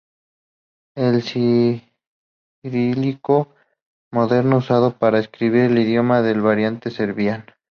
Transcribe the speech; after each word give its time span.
El 0.95 1.21
cirílico 1.21 1.85
moderno 4.11 4.57
usado 4.57 4.97
para 4.97 5.19
escribir 5.19 5.65
el 5.65 5.77
idioma 5.77 6.27
es 6.27 6.35
la 6.35 6.41
variante 6.41 6.89
serbia. 6.89 7.45